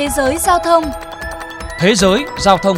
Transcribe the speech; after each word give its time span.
Thế 0.00 0.08
giới 0.08 0.38
giao 0.38 0.58
thông 0.58 0.84
Thế 1.78 1.94
giới 1.94 2.24
giao 2.38 2.58
thông 2.58 2.76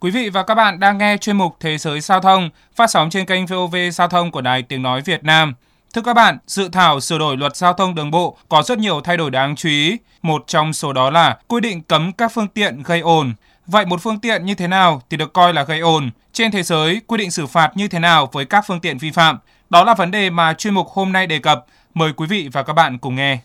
Quý 0.00 0.10
vị 0.10 0.28
và 0.28 0.42
các 0.42 0.54
bạn 0.54 0.80
đang 0.80 0.98
nghe 0.98 1.16
chuyên 1.16 1.36
mục 1.36 1.56
Thế 1.60 1.78
giới 1.78 2.00
giao 2.00 2.20
thông 2.20 2.50
phát 2.76 2.90
sóng 2.90 3.10
trên 3.10 3.26
kênh 3.26 3.46
VOV 3.46 3.76
Giao 3.92 4.08
thông 4.08 4.30
của 4.30 4.40
Đài 4.40 4.62
Tiếng 4.62 4.82
Nói 4.82 5.00
Việt 5.00 5.24
Nam. 5.24 5.54
Thưa 5.94 6.02
các 6.02 6.14
bạn, 6.14 6.38
dự 6.46 6.68
thảo 6.68 7.00
sửa 7.00 7.18
đổi 7.18 7.36
luật 7.36 7.56
giao 7.56 7.72
thông 7.72 7.94
đường 7.94 8.10
bộ 8.10 8.36
có 8.48 8.62
rất 8.62 8.78
nhiều 8.78 9.00
thay 9.00 9.16
đổi 9.16 9.30
đáng 9.30 9.56
chú 9.56 9.68
ý. 9.68 9.96
Một 10.22 10.44
trong 10.46 10.72
số 10.72 10.92
đó 10.92 11.10
là 11.10 11.38
quy 11.48 11.60
định 11.60 11.82
cấm 11.82 12.12
các 12.12 12.32
phương 12.32 12.48
tiện 12.48 12.82
gây 12.82 13.00
ồn. 13.00 13.32
Vậy 13.66 13.86
một 13.86 14.00
phương 14.02 14.20
tiện 14.20 14.44
như 14.44 14.54
thế 14.54 14.66
nào 14.68 15.02
thì 15.10 15.16
được 15.16 15.32
coi 15.32 15.54
là 15.54 15.62
gây 15.62 15.80
ồn? 15.80 16.10
Trên 16.32 16.50
thế 16.50 16.62
giới, 16.62 17.00
quy 17.06 17.16
định 17.16 17.30
xử 17.30 17.46
phạt 17.46 17.76
như 17.76 17.88
thế 17.88 17.98
nào 17.98 18.28
với 18.32 18.44
các 18.44 18.64
phương 18.66 18.80
tiện 18.80 18.98
vi 18.98 19.10
phạm? 19.10 19.38
Đó 19.70 19.84
là 19.84 19.94
vấn 19.94 20.10
đề 20.10 20.30
mà 20.30 20.54
chuyên 20.54 20.74
mục 20.74 20.88
hôm 20.88 21.12
nay 21.12 21.26
đề 21.26 21.38
cập. 21.38 21.66
Mời 21.94 22.12
quý 22.12 22.26
vị 22.26 22.48
và 22.52 22.62
các 22.62 22.72
bạn 22.72 22.98
cùng 22.98 23.16
nghe. 23.16 23.38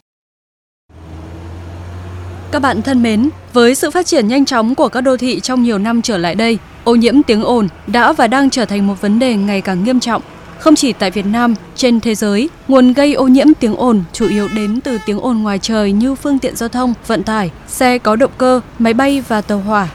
Các 2.52 2.62
bạn 2.62 2.82
thân 2.82 3.04
mến, 3.04 3.30
với 3.54 3.76
sự 3.76 3.92
phát 3.92 4.06
triển 4.06 4.28
nhanh 4.28 4.46
chóng 4.46 4.76
của 4.76 4.88
các 4.88 5.02
đô 5.02 5.18
thị 5.18 5.40
trong 5.40 5.64
nhiều 5.64 5.78
năm 5.78 6.02
trở 6.02 6.18
lại 6.18 6.36
đây, 6.36 6.58
ô 6.84 6.96
nhiễm 6.96 7.24
tiếng 7.24 7.44
ồn 7.44 7.68
đã 7.88 8.14
và 8.14 8.28
đang 8.28 8.50
trở 8.50 8.66
thành 8.66 8.88
một 8.88 9.02
vấn 9.02 9.20
đề 9.20 9.36
ngày 9.36 9.62
càng 9.62 9.84
nghiêm 9.84 10.00
trọng. 10.00 10.22
Không 10.60 10.76
chỉ 10.76 10.94
tại 10.94 11.12
Việt 11.12 11.26
Nam, 11.26 11.56
trên 11.76 12.00
thế 12.00 12.16
giới, 12.16 12.50
nguồn 12.68 12.94
gây 12.94 13.14
ô 13.14 13.28
nhiễm 13.28 13.48
tiếng 13.60 13.76
ồn 13.76 14.04
chủ 14.14 14.28
yếu 14.28 14.48
đến 14.56 14.82
từ 14.82 14.98
tiếng 15.06 15.20
ồn 15.20 15.38
ngoài 15.38 15.60
trời 15.60 15.92
như 15.92 16.16
phương 16.16 16.40
tiện 16.40 16.56
giao 16.56 16.70
thông, 16.70 16.94
vận 17.08 17.24
tải, 17.24 17.52
xe 17.68 17.98
có 17.98 18.16
động 18.16 18.32
cơ, 18.38 18.62
máy 18.80 18.94
bay 18.94 19.24
và 19.28 19.42
tàu 19.42 19.60
hỏa. 19.60 19.88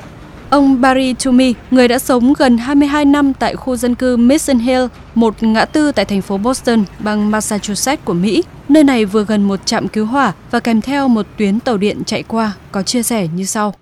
Ông 0.52 0.80
Barry 0.80 1.15
Toomey, 1.24 1.55
người 1.70 1.88
đã 1.88 1.98
sống 1.98 2.33
gần 2.38 2.59
22 2.59 3.05
năm 3.05 3.33
tại 3.33 3.56
khu 3.56 3.77
dân 3.77 3.95
cư 3.95 4.16
Mission 4.16 4.59
Hill, 4.59 4.84
một 5.15 5.43
ngã 5.43 5.65
tư 5.65 5.93
tại 5.93 6.05
thành 6.05 6.23
phố 6.23 6.38
Boston, 6.38 6.84
bang 6.98 7.30
Massachusetts 7.30 8.05
của 8.05 8.12
Mỹ. 8.12 8.43
Nơi 8.69 8.84
này 8.84 9.05
vừa 9.05 9.24
gần 9.24 9.43
một 9.43 9.66
trạm 9.66 9.88
cứu 9.88 10.07
hỏa 10.07 10.33
và 10.51 10.60
kèm 10.60 10.80
theo 10.80 11.09
một 11.09 11.27
tuyến 11.38 11.60
tàu 11.60 11.77
điện 11.77 12.02
chạy 12.07 12.23
qua, 12.23 12.52
có 12.73 12.82
chia 12.82 13.02
sẻ 13.02 13.29
như 13.35 13.45
sau. 13.45 13.74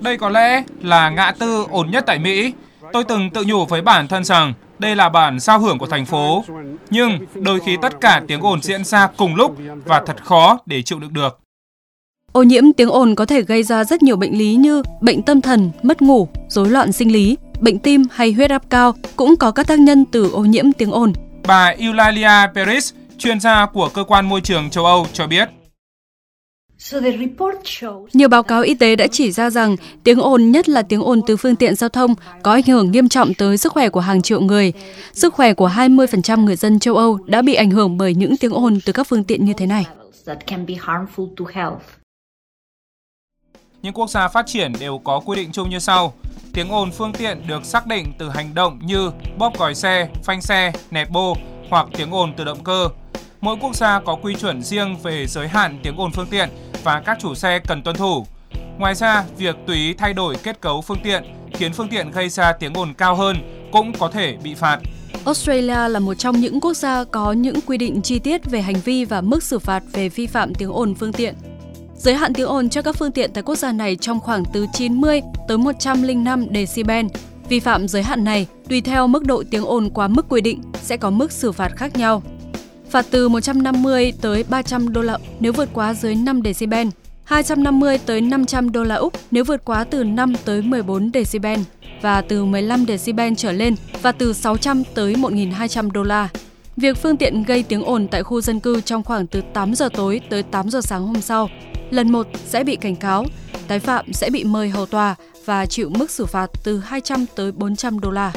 Đây 0.00 0.16
có 0.16 0.28
lẽ 0.28 0.62
là 0.82 1.10
ngã 1.10 1.32
tư 1.38 1.66
ồn 1.70 1.90
nhất 1.90 2.04
tại 2.06 2.18
Mỹ. 2.18 2.52
Tôi 2.92 3.04
từng 3.04 3.30
tự 3.30 3.44
nhủ 3.46 3.66
với 3.66 3.82
bản 3.82 4.08
thân 4.08 4.24
rằng 4.24 4.52
đây 4.78 4.96
là 4.96 5.08
bản 5.08 5.40
giao 5.40 5.58
hưởng 5.58 5.78
của 5.78 5.86
thành 5.86 6.06
phố. 6.06 6.44
Nhưng 6.90 7.18
đôi 7.34 7.60
khi 7.60 7.76
tất 7.82 8.00
cả 8.00 8.22
tiếng 8.28 8.40
ồn 8.40 8.62
diễn 8.62 8.84
ra 8.84 9.08
cùng 9.16 9.34
lúc 9.34 9.56
và 9.84 10.02
thật 10.06 10.24
khó 10.24 10.58
để 10.66 10.82
chịu 10.82 10.98
đựng 10.98 11.12
được. 11.12 11.38
Ô 12.32 12.42
nhiễm 12.42 12.72
tiếng 12.72 12.90
ồn 12.90 13.14
có 13.14 13.26
thể 13.26 13.42
gây 13.42 13.62
ra 13.62 13.84
rất 13.84 14.02
nhiều 14.02 14.16
bệnh 14.16 14.38
lý 14.38 14.54
như 14.54 14.82
bệnh 15.00 15.22
tâm 15.22 15.40
thần, 15.40 15.70
mất 15.82 16.02
ngủ, 16.02 16.28
rối 16.48 16.68
loạn 16.68 16.92
sinh 16.92 17.12
lý, 17.12 17.36
bệnh 17.60 17.78
tim 17.78 18.02
hay 18.10 18.32
huyết 18.32 18.50
áp 18.50 18.62
cao 18.70 18.94
cũng 19.16 19.36
có 19.36 19.50
các 19.50 19.66
tác 19.66 19.78
nhân 19.78 20.04
từ 20.04 20.30
ô 20.30 20.40
nhiễm 20.40 20.72
tiếng 20.72 20.90
ồn. 20.90 21.12
Bà 21.46 21.66
Eulalia 21.66 22.46
Peris, 22.54 22.92
chuyên 23.18 23.40
gia 23.40 23.66
của 23.66 23.88
cơ 23.94 24.04
quan 24.04 24.28
môi 24.28 24.40
trường 24.40 24.70
châu 24.70 24.84
Âu 24.84 25.06
cho 25.12 25.26
biết. 25.26 25.48
Nhiều 28.12 28.28
báo 28.28 28.42
cáo 28.42 28.62
y 28.62 28.74
tế 28.74 28.96
đã 28.96 29.06
chỉ 29.06 29.32
ra 29.32 29.50
rằng 29.50 29.76
tiếng 30.04 30.20
ồn, 30.20 30.50
nhất 30.50 30.68
là 30.68 30.82
tiếng 30.82 31.02
ồn 31.02 31.20
từ 31.26 31.36
phương 31.36 31.56
tiện 31.56 31.74
giao 31.74 31.88
thông, 31.88 32.14
có 32.42 32.52
ảnh 32.52 32.62
hưởng 32.66 32.90
nghiêm 32.90 33.08
trọng 33.08 33.34
tới 33.34 33.58
sức 33.58 33.72
khỏe 33.72 33.88
của 33.88 34.00
hàng 34.00 34.22
triệu 34.22 34.40
người. 34.40 34.72
Sức 35.12 35.34
khỏe 35.34 35.54
của 35.54 35.68
20% 35.68 36.44
người 36.44 36.56
dân 36.56 36.78
châu 36.78 36.96
Âu 36.96 37.18
đã 37.26 37.42
bị 37.42 37.54
ảnh 37.54 37.70
hưởng 37.70 37.98
bởi 37.98 38.14
những 38.14 38.36
tiếng 38.36 38.52
ồn 38.52 38.78
từ 38.84 38.92
các 38.92 39.06
phương 39.06 39.24
tiện 39.24 39.44
như 39.44 39.52
thế 39.52 39.66
này. 39.66 39.86
Những 43.82 43.92
quốc 43.92 44.10
gia 44.10 44.28
phát 44.28 44.46
triển 44.46 44.72
đều 44.80 44.98
có 44.98 45.20
quy 45.20 45.36
định 45.36 45.52
chung 45.52 45.70
như 45.70 45.78
sau. 45.78 46.12
Tiếng 46.54 46.68
ồn 46.68 46.90
phương 46.90 47.12
tiện 47.12 47.46
được 47.46 47.64
xác 47.64 47.86
định 47.86 48.12
từ 48.18 48.28
hành 48.30 48.54
động 48.54 48.78
như 48.82 49.10
bóp 49.38 49.52
còi 49.58 49.74
xe, 49.74 50.08
phanh 50.24 50.42
xe, 50.42 50.72
nẹt 50.90 51.10
bô 51.10 51.36
hoặc 51.70 51.86
tiếng 51.96 52.14
ồn 52.14 52.32
từ 52.36 52.44
động 52.44 52.64
cơ. 52.64 52.88
Mỗi 53.40 53.56
quốc 53.60 53.76
gia 53.76 54.00
có 54.00 54.16
quy 54.22 54.34
chuẩn 54.34 54.62
riêng 54.62 54.96
về 55.02 55.26
giới 55.26 55.48
hạn 55.48 55.78
tiếng 55.82 56.00
ồn 56.00 56.10
phương 56.12 56.26
tiện 56.26 56.48
và 56.84 57.00
các 57.00 57.18
chủ 57.20 57.34
xe 57.34 57.58
cần 57.58 57.82
tuân 57.82 57.96
thủ. 57.96 58.26
Ngoài 58.78 58.94
ra, 58.94 59.24
việc 59.36 59.56
tùy 59.66 59.76
ý 59.76 59.94
thay 59.94 60.12
đổi 60.12 60.36
kết 60.42 60.60
cấu 60.60 60.80
phương 60.80 61.00
tiện 61.02 61.24
khiến 61.54 61.72
phương 61.72 61.88
tiện 61.88 62.10
gây 62.10 62.28
ra 62.28 62.52
tiếng 62.52 62.74
ồn 62.74 62.94
cao 62.94 63.14
hơn 63.14 63.36
cũng 63.72 63.92
có 63.98 64.08
thể 64.08 64.36
bị 64.42 64.54
phạt. 64.54 64.78
Australia 65.24 65.88
là 65.88 65.98
một 65.98 66.14
trong 66.14 66.40
những 66.40 66.60
quốc 66.60 66.74
gia 66.76 67.04
có 67.04 67.32
những 67.32 67.60
quy 67.66 67.78
định 67.78 68.02
chi 68.02 68.18
tiết 68.18 68.50
về 68.50 68.62
hành 68.62 68.80
vi 68.84 69.04
và 69.04 69.20
mức 69.20 69.42
xử 69.42 69.58
phạt 69.58 69.82
về 69.92 70.08
vi 70.08 70.26
phạm 70.26 70.54
tiếng 70.54 70.72
ồn 70.72 70.94
phương 70.94 71.12
tiện. 71.12 71.34
Giới 71.98 72.14
hạn 72.14 72.32
tiếng 72.32 72.46
ồn 72.46 72.68
cho 72.68 72.82
các 72.82 72.96
phương 72.96 73.12
tiện 73.12 73.30
tại 73.32 73.42
quốc 73.42 73.56
gia 73.56 73.72
này 73.72 73.96
trong 73.96 74.20
khoảng 74.20 74.42
từ 74.52 74.66
90 74.72 75.20
tới 75.48 75.58
105 75.58 76.46
decibel. 76.54 77.06
Vi 77.48 77.60
phạm 77.60 77.88
giới 77.88 78.02
hạn 78.02 78.24
này, 78.24 78.46
tùy 78.68 78.80
theo 78.80 79.06
mức 79.06 79.24
độ 79.24 79.42
tiếng 79.50 79.64
ồn 79.64 79.90
quá 79.90 80.08
mức 80.08 80.26
quy 80.28 80.40
định, 80.40 80.62
sẽ 80.82 80.96
có 80.96 81.10
mức 81.10 81.32
xử 81.32 81.52
phạt 81.52 81.76
khác 81.76 81.96
nhau. 81.96 82.22
Phạt 82.90 83.06
từ 83.10 83.28
150 83.28 84.12
tới 84.20 84.44
300 84.48 84.92
đô 84.92 85.00
la 85.00 85.18
nếu 85.40 85.52
vượt 85.52 85.68
quá 85.72 85.94
dưới 85.94 86.14
5 86.14 86.40
decibel, 86.44 86.88
250 87.24 87.98
tới 87.98 88.20
500 88.20 88.72
đô 88.72 88.84
la 88.84 88.94
Úc 88.94 89.12
nếu 89.30 89.44
vượt 89.44 89.64
quá 89.64 89.84
từ 89.84 90.04
5 90.04 90.34
tới 90.44 90.62
14 90.62 91.10
decibel 91.14 91.60
và 92.02 92.20
từ 92.20 92.44
15 92.44 92.84
decibel 92.88 93.32
trở 93.36 93.52
lên 93.52 93.74
và 94.02 94.12
từ 94.12 94.32
600 94.32 94.82
tới 94.94 95.14
1.200 95.14 95.90
đô 95.90 96.02
la. 96.02 96.28
Việc 96.76 96.96
phương 96.96 97.16
tiện 97.16 97.42
gây 97.42 97.62
tiếng 97.62 97.84
ồn 97.84 98.08
tại 98.08 98.22
khu 98.22 98.40
dân 98.40 98.60
cư 98.60 98.80
trong 98.80 99.02
khoảng 99.02 99.26
từ 99.26 99.42
8 99.54 99.74
giờ 99.74 99.88
tối 99.92 100.20
tới 100.30 100.42
8 100.42 100.70
giờ 100.70 100.80
sáng 100.80 101.06
hôm 101.06 101.20
sau, 101.20 101.48
lần 101.90 102.12
một 102.12 102.26
sẽ 102.46 102.64
bị 102.64 102.76
cảnh 102.76 102.96
cáo, 102.96 103.24
tái 103.68 103.78
phạm 103.78 104.12
sẽ 104.12 104.30
bị 104.30 104.44
mời 104.44 104.68
hầu 104.68 104.86
tòa 104.86 105.14
và 105.44 105.66
chịu 105.66 105.90
mức 105.90 106.10
xử 106.10 106.26
phạt 106.26 106.50
từ 106.64 106.78
200 106.78 107.24
tới 107.36 107.52
400 107.52 108.00
đô 108.00 108.10
la. 108.10 108.32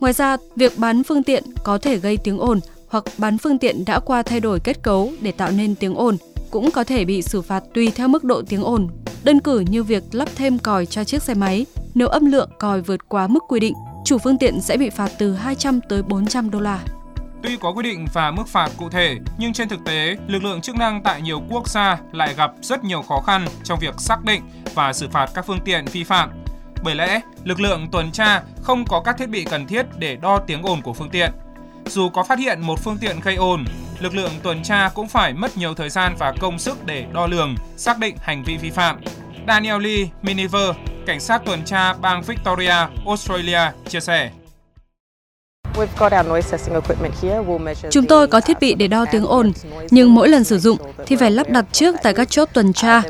Ngoài 0.00 0.12
ra, 0.12 0.36
việc 0.56 0.78
bán 0.78 1.02
phương 1.02 1.22
tiện 1.22 1.44
có 1.64 1.78
thể 1.78 1.96
gây 1.96 2.16
tiếng 2.16 2.38
ồn 2.38 2.60
hoặc 2.88 3.04
bán 3.18 3.38
phương 3.38 3.58
tiện 3.58 3.84
đã 3.84 4.00
qua 4.00 4.22
thay 4.22 4.40
đổi 4.40 4.60
kết 4.60 4.82
cấu 4.82 5.12
để 5.20 5.32
tạo 5.32 5.50
nên 5.50 5.74
tiếng 5.74 5.94
ồn 5.94 6.16
cũng 6.50 6.70
có 6.70 6.84
thể 6.84 7.04
bị 7.04 7.22
xử 7.22 7.42
phạt 7.42 7.62
tùy 7.74 7.90
theo 7.94 8.08
mức 8.08 8.24
độ 8.24 8.42
tiếng 8.48 8.62
ồn. 8.62 8.88
Đơn 9.24 9.40
cử 9.40 9.60
như 9.70 9.82
việc 9.82 10.02
lắp 10.12 10.28
thêm 10.36 10.58
còi 10.58 10.86
cho 10.86 11.04
chiếc 11.04 11.22
xe 11.22 11.34
máy, 11.34 11.66
nếu 11.94 12.08
âm 12.08 12.24
lượng 12.26 12.50
còi 12.58 12.80
vượt 12.80 13.08
quá 13.08 13.26
mức 13.26 13.44
quy 13.48 13.60
định, 13.60 13.74
chủ 14.04 14.18
phương 14.18 14.38
tiện 14.38 14.60
sẽ 14.60 14.76
bị 14.76 14.90
phạt 14.90 15.10
từ 15.18 15.32
200 15.32 15.80
tới 15.88 16.02
400 16.02 16.50
đô 16.50 16.60
la. 16.60 16.84
Tuy 17.42 17.56
có 17.56 17.70
quy 17.70 17.82
định 17.82 18.06
và 18.12 18.30
mức 18.30 18.48
phạt 18.48 18.70
cụ 18.76 18.88
thể, 18.88 19.16
nhưng 19.38 19.52
trên 19.52 19.68
thực 19.68 19.84
tế, 19.84 20.16
lực 20.26 20.44
lượng 20.44 20.60
chức 20.60 20.76
năng 20.76 21.02
tại 21.02 21.22
nhiều 21.22 21.42
quốc 21.50 21.68
gia 21.68 21.98
lại 22.12 22.34
gặp 22.34 22.50
rất 22.62 22.84
nhiều 22.84 23.02
khó 23.02 23.20
khăn 23.26 23.46
trong 23.64 23.78
việc 23.78 23.94
xác 23.98 24.24
định 24.24 24.42
và 24.74 24.92
xử 24.92 25.08
phạt 25.08 25.30
các 25.34 25.46
phương 25.46 25.60
tiện 25.64 25.84
vi 25.84 26.04
phạm. 26.04 26.30
Bởi 26.82 26.94
lẽ, 26.94 27.20
lực 27.44 27.60
lượng 27.60 27.88
tuần 27.92 28.12
tra 28.12 28.42
không 28.62 28.84
có 28.84 29.00
các 29.00 29.18
thiết 29.18 29.28
bị 29.28 29.44
cần 29.44 29.66
thiết 29.66 29.86
để 29.98 30.16
đo 30.16 30.38
tiếng 30.38 30.62
ồn 30.62 30.82
của 30.82 30.92
phương 30.92 31.10
tiện. 31.10 31.30
Dù 31.86 32.08
có 32.08 32.22
phát 32.22 32.38
hiện 32.38 32.60
một 32.60 32.78
phương 32.80 32.98
tiện 33.00 33.20
gây 33.20 33.36
ồn, 33.36 33.64
lực 33.98 34.14
lượng 34.14 34.32
tuần 34.42 34.62
tra 34.62 34.90
cũng 34.94 35.08
phải 35.08 35.34
mất 35.34 35.56
nhiều 35.56 35.74
thời 35.74 35.90
gian 35.90 36.14
và 36.18 36.32
công 36.40 36.58
sức 36.58 36.86
để 36.86 37.06
đo 37.12 37.26
lường, 37.26 37.54
xác 37.76 37.98
định 37.98 38.16
hành 38.20 38.44
vi 38.44 38.56
vi 38.56 38.70
phạm. 38.70 39.00
Daniel 39.48 39.82
Lee 39.82 40.06
Miniver, 40.22 40.70
cảnh 41.06 41.20
sát 41.20 41.42
tuần 41.44 41.64
tra 41.64 41.92
bang 41.92 42.22
Victoria, 42.22 42.86
Australia, 43.06 43.60
chia 43.88 44.00
sẻ. 44.00 44.30
Chúng 47.90 48.06
tôi 48.06 48.26
có 48.26 48.40
thiết 48.40 48.60
bị 48.60 48.74
để 48.74 48.88
đo 48.88 49.04
tiếng 49.12 49.26
ồn, 49.26 49.52
nhưng 49.90 50.14
mỗi 50.14 50.28
lần 50.28 50.44
sử 50.44 50.58
dụng 50.58 50.78
thì 51.06 51.16
phải 51.16 51.30
lắp 51.30 51.50
đặt 51.50 51.64
trước 51.72 51.96
tại 52.02 52.14
các 52.14 52.30
chốt 52.30 52.48
tuần 52.52 52.72
tra. 52.72 53.02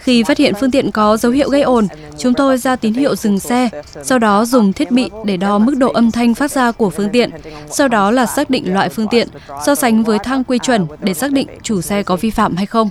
Khi 0.00 0.22
phát 0.22 0.38
hiện 0.38 0.54
phương 0.60 0.70
tiện 0.70 0.90
có 0.90 1.16
dấu 1.16 1.32
hiệu 1.32 1.48
gây 1.48 1.62
ồn, 1.62 1.86
chúng 2.18 2.34
tôi 2.34 2.58
ra 2.58 2.76
tín 2.76 2.94
hiệu 2.94 3.16
dừng 3.16 3.40
xe, 3.40 3.68
sau 4.02 4.18
đó 4.18 4.44
dùng 4.44 4.72
thiết 4.72 4.90
bị 4.90 5.10
để 5.24 5.36
đo 5.36 5.58
mức 5.58 5.74
độ 5.76 5.92
âm 5.92 6.10
thanh 6.10 6.34
phát 6.34 6.50
ra 6.50 6.72
của 6.72 6.90
phương 6.90 7.08
tiện, 7.12 7.30
sau 7.70 7.88
đó 7.88 8.10
là 8.10 8.26
xác 8.26 8.50
định 8.50 8.74
loại 8.74 8.88
phương 8.88 9.08
tiện, 9.08 9.28
so 9.66 9.74
sánh 9.74 10.02
với 10.02 10.18
thang 10.18 10.44
quy 10.44 10.58
chuẩn 10.58 10.86
để 11.00 11.14
xác 11.14 11.32
định 11.32 11.48
chủ 11.62 11.80
xe 11.80 12.02
có 12.02 12.16
vi 12.16 12.30
phạm 12.30 12.56
hay 12.56 12.66
không. 12.66 12.90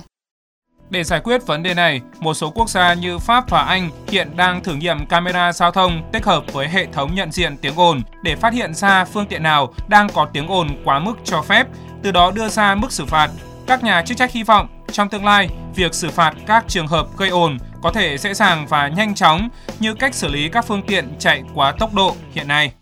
Để 0.90 1.04
giải 1.04 1.20
quyết 1.20 1.46
vấn 1.46 1.62
đề 1.62 1.74
này, 1.74 2.00
một 2.18 2.34
số 2.34 2.50
quốc 2.50 2.70
gia 2.70 2.94
như 2.94 3.18
Pháp 3.18 3.50
và 3.50 3.62
Anh 3.62 3.90
hiện 4.08 4.36
đang 4.36 4.62
thử 4.62 4.74
nghiệm 4.74 5.06
camera 5.06 5.52
giao 5.52 5.70
thông 5.70 6.10
tích 6.12 6.24
hợp 6.24 6.44
với 6.52 6.68
hệ 6.68 6.86
thống 6.92 7.14
nhận 7.14 7.32
diện 7.32 7.56
tiếng 7.56 7.76
ồn 7.76 8.02
để 8.22 8.36
phát 8.36 8.52
hiện 8.52 8.74
ra 8.74 9.04
phương 9.04 9.26
tiện 9.26 9.42
nào 9.42 9.74
đang 9.88 10.08
có 10.14 10.28
tiếng 10.32 10.48
ồn 10.48 10.68
quá 10.84 10.98
mức 10.98 11.14
cho 11.24 11.42
phép, 11.42 11.66
từ 12.02 12.12
đó 12.12 12.30
đưa 12.30 12.48
ra 12.48 12.74
mức 12.74 12.92
xử 12.92 13.06
phạt. 13.06 13.30
Các 13.66 13.84
nhà 13.84 14.02
chức 14.02 14.16
trách 14.16 14.32
hy 14.32 14.42
vọng 14.42 14.84
trong 14.92 15.08
tương 15.08 15.24
lai, 15.24 15.48
việc 15.74 15.94
xử 15.94 16.10
phạt 16.10 16.34
các 16.46 16.64
trường 16.68 16.86
hợp 16.86 17.06
gây 17.18 17.28
ồn 17.28 17.58
có 17.82 17.92
thể 17.92 18.18
dễ 18.18 18.34
dàng 18.34 18.66
và 18.66 18.88
nhanh 18.88 19.14
chóng 19.14 19.48
như 19.80 19.94
cách 19.94 20.14
xử 20.14 20.28
lý 20.28 20.48
các 20.48 20.64
phương 20.64 20.82
tiện 20.82 21.14
chạy 21.18 21.42
quá 21.54 21.72
tốc 21.78 21.94
độ 21.94 22.14
hiện 22.32 22.48
nay. 22.48 22.72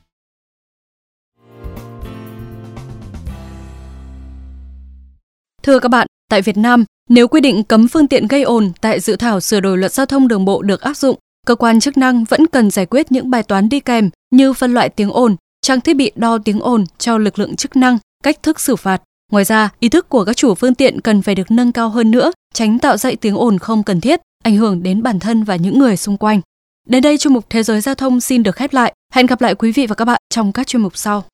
Thưa 5.63 5.79
các 5.79 5.89
bạn, 5.89 6.07
tại 6.29 6.43
Việt 6.43 6.57
Nam, 6.57 6.85
nếu 7.09 7.29
quy 7.29 7.41
định 7.41 7.65
cấm 7.65 7.89
phương 7.89 8.09
tiện 8.09 8.27
gây 8.27 8.43
ồn 8.43 8.73
tại 8.81 9.01
dự 9.01 9.17
thảo 9.17 9.41
sửa 9.41 9.61
đổi 9.61 9.79
luật 9.79 9.93
giao 9.93 10.07
thông 10.07 10.29
đường 10.29 10.45
bộ 10.45 10.63
được 10.63 10.81
áp 10.81 10.97
dụng, 10.97 11.19
cơ 11.47 11.55
quan 11.55 11.81
chức 11.81 11.99
năng 11.99 12.25
vẫn 12.25 12.47
cần 12.47 12.71
giải 12.71 12.87
quyết 12.87 13.13
những 13.13 13.31
bài 13.31 13.43
toán 13.43 13.69
đi 13.69 13.81
kèm 13.81 14.11
như 14.31 14.53
phân 14.53 14.75
loại 14.75 14.89
tiếng 14.89 15.11
ồn, 15.11 15.37
trang 15.63 15.81
thiết 15.81 15.95
bị 15.95 16.13
đo 16.15 16.39
tiếng 16.39 16.61
ồn 16.61 16.85
cho 16.99 17.19
lực 17.19 17.39
lượng 17.39 17.57
chức 17.57 17.77
năng, 17.77 17.99
cách 18.25 18.43
thức 18.43 18.61
xử 18.61 18.77
phạt. 18.77 19.03
Ngoài 19.33 19.45
ra, 19.45 19.71
ý 19.81 19.89
thức 19.89 20.09
của 20.09 20.25
các 20.25 20.37
chủ 20.37 20.55
phương 20.55 20.75
tiện 20.75 21.01
cần 21.01 21.23
phải 21.23 21.35
được 21.35 21.51
nâng 21.51 21.73
cao 21.73 21.89
hơn 21.89 22.11
nữa, 22.11 22.33
tránh 22.55 22.79
tạo 22.79 22.97
dậy 22.97 23.17
tiếng 23.17 23.37
ồn 23.37 23.59
không 23.59 23.83
cần 23.83 24.01
thiết, 24.01 24.21
ảnh 24.45 24.57
hưởng 24.57 24.83
đến 24.83 25.03
bản 25.03 25.19
thân 25.19 25.45
và 25.45 25.57
những 25.57 25.79
người 25.79 25.97
xung 25.97 26.17
quanh. 26.17 26.41
Đến 26.89 27.03
đây 27.03 27.19
chuyên 27.19 27.35
mục 27.35 27.51
Thế 27.51 27.63
giới 27.63 27.81
giao 27.81 27.95
thông 27.95 28.21
xin 28.21 28.43
được 28.43 28.57
khép 28.57 28.73
lại. 28.73 28.95
Hẹn 29.13 29.27
gặp 29.27 29.41
lại 29.41 29.55
quý 29.55 29.73
vị 29.73 29.87
và 29.87 29.95
các 29.95 30.05
bạn 30.05 30.21
trong 30.31 30.53
các 30.53 30.67
chuyên 30.67 30.83
mục 30.83 30.97
sau. 30.97 31.25